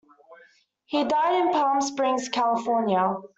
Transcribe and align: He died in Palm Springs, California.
He 0.87 1.03
died 1.03 1.35
in 1.39 1.51
Palm 1.53 1.79
Springs, 1.79 2.27
California. 2.27 3.17